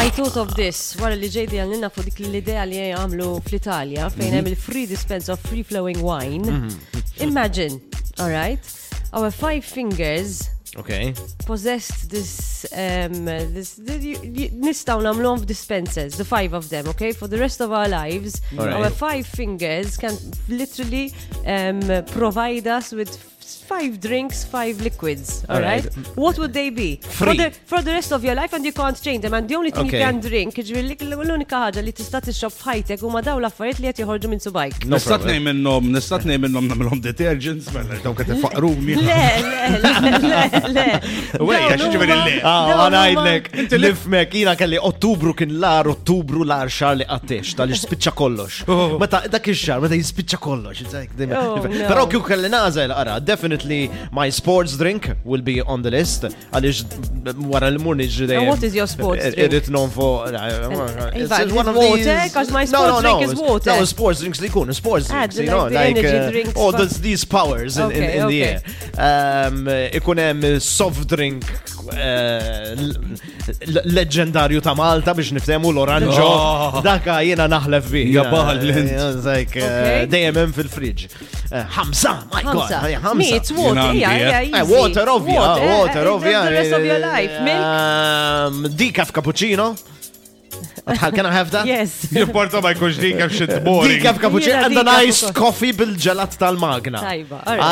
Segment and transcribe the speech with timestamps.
[0.00, 4.32] I thought of this, wara li ġejdi għalnina fu dik l-idea li għamlu fl-Italja, fejn
[4.32, 4.54] hemm mhm.
[4.54, 6.40] il-free dispense of free-flowing wine.
[6.40, 7.02] Mhm.
[7.26, 7.76] Imagine,
[8.16, 8.56] all right,
[9.12, 11.12] our five fingers Okay.
[11.48, 17.36] Possessed this, um, this, this nistaw namlom dispensers, the five of them, okay, for the
[17.38, 18.40] rest of our lives.
[18.54, 18.72] Right.
[18.72, 20.14] Our five fingers can
[20.48, 21.10] literally
[21.44, 21.80] um,
[22.12, 23.10] provide us with
[23.56, 25.44] five drinks, five liquids.
[25.48, 25.84] All, all right?
[25.84, 26.06] right?
[26.16, 26.96] What would they be?
[26.96, 27.26] Free.
[27.26, 29.34] For the, for the rest of your life and you can't change them.
[29.34, 29.98] And the only thing okay.
[29.98, 34.02] you can drink, ġvili l-unika ħagġa li tista' tixxob f'ħajtek huma daw l-affarijiet li qed
[34.04, 34.84] joħorġu minn subajk.
[34.90, 38.98] Nistat ngħid minnhom, nistat ngħid minnhom nagħmilhom detergents mela dawn qed ifaqruni.
[39.00, 40.42] Le, le, le,
[40.74, 40.86] le.
[41.48, 42.36] Wej, le.
[42.46, 47.72] Ah, ana ngħidlek, nifmek jiena kelli Ottubru kien lar Ottubru lar xar li qattex tal
[47.76, 48.60] spiċċa kollox.
[48.70, 48.94] Oh.
[49.00, 50.84] Meta dak ix-xar, meta jispiċċa kollox.
[50.90, 51.56] Oh,
[51.90, 53.90] Però kieku kelli nażel ara, definitely
[54.20, 56.24] my sports drink will be on the list.
[56.52, 56.82] Għalix
[57.50, 57.94] wara l-mur
[58.50, 59.46] What is your sports eh, drink?
[59.52, 60.08] Irrit non fo.
[60.24, 63.70] Eh, eh, it's one of water, because my sports drink is water.
[63.78, 66.72] No, sports drinks li kun, sports ah, drinks, you know, like uh, all
[67.08, 67.88] these powers in
[68.32, 68.60] the air.
[69.08, 69.58] Um,
[69.98, 71.44] Ikun hemm soft drink
[73.90, 76.22] leġendarju ta' Malta biex niftemu l-oranġo.
[76.22, 76.80] Oh.
[76.84, 78.02] Daka jena naħlef bi.
[78.14, 78.60] Jabaħal.
[80.10, 81.08] Dejjem fil-friġ.
[81.74, 83.19] Hamza, my god.
[83.20, 84.50] Meat, water, yeah, eh?
[84.52, 86.42] Eh, Water, ovvja, water, eh, ovvja.
[86.42, 88.68] The rest of your life, milk.
[88.68, 89.74] Um, decaf cappuccino.
[90.86, 91.66] Can I have that?
[91.66, 92.08] Yes.
[92.10, 93.98] You Jimporta my jkunx decaf shit boring.
[94.00, 97.00] Decaf cappuccino and an iced coffee bil gelat tal-magna.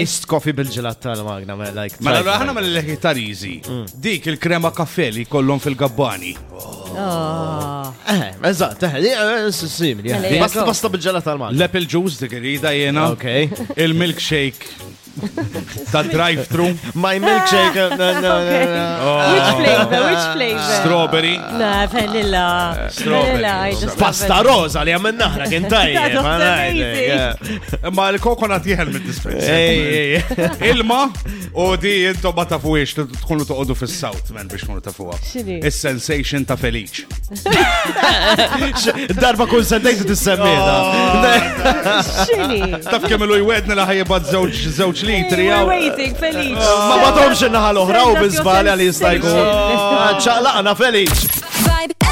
[0.00, 1.96] Iced coffee bil gelat tal-magna, ma like.
[2.06, 3.54] Ma l ħana ma l-leħi tarizi.
[3.66, 3.88] Mm.
[4.06, 6.34] Dik il-krema kaffe li kollon fil-gabbani.
[6.60, 7.90] Oh.
[8.06, 10.12] Eh, eżat, eh, simili.
[10.40, 11.56] Basta basta bil-ġelat tal-magna.
[11.58, 13.08] L-apple juice dik rida jena.
[13.16, 13.78] Ok.
[13.80, 14.90] Il-milkshake
[15.92, 16.64] Ta' drive-thru.
[16.94, 17.74] My milkshake.
[17.98, 18.52] No, no, no,
[19.32, 20.00] Which flavor?
[20.08, 20.72] Which flavor?
[20.80, 21.36] Strawberry.
[21.36, 21.42] No,
[21.92, 22.44] vanilla.
[22.92, 23.74] Strawberry.
[24.00, 25.64] Pasta rosa li għamenna naħra kien
[27.96, 29.52] Ma l coconut jihel mid-dispensa.
[30.70, 31.00] Ilma
[31.52, 35.16] u di jintu ma tafuix, tkunu għodu fil sawt men biex tkunu tafuha.
[35.42, 36.94] il sensation ta' felic.
[39.16, 40.74] Darba kun sentajtu sentejtu tissemmita.
[40.80, 40.94] Oh.
[42.26, 42.82] Xini?
[42.84, 44.30] Taf kemmelu jwedna la ħajja ħajibad
[44.80, 45.48] zewċ litri.
[45.70, 46.54] Waiting, Felic.
[46.58, 49.36] Ma batomx il-naħal uħra u bizbali għal jistajku.
[50.26, 52.08] ċaqlaqna, Felic.